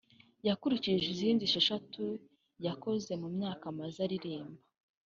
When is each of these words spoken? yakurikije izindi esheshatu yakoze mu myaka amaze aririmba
yakurikije 0.47 1.05
izindi 1.13 1.41
esheshatu 1.47 2.03
yakoze 2.65 3.11
mu 3.21 3.27
myaka 3.35 3.63
amaze 3.71 3.97
aririmba 4.05 4.61